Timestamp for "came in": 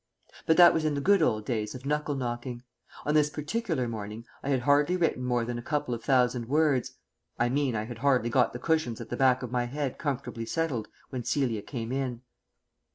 11.61-12.23